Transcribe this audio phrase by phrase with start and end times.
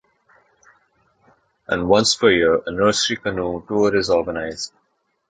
[1.67, 4.73] And once per year, a nursery canoe tour is organized.